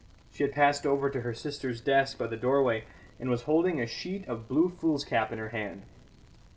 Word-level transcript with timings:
She 0.31 0.41
had 0.41 0.51
passed 0.51 0.83
over 0.87 1.11
to 1.11 1.21
her 1.21 1.31
sister's 1.35 1.79
desk 1.79 2.17
by 2.17 2.25
the 2.25 2.35
doorway, 2.35 2.85
and 3.19 3.29
was 3.29 3.43
holding 3.43 3.79
a 3.79 3.85
sheet 3.85 4.27
of 4.27 4.47
blue 4.47 4.67
foolscap 4.67 5.31
in 5.31 5.37
her 5.37 5.49
hand. 5.49 5.83